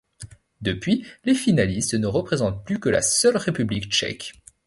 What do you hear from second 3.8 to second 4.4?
tchèque.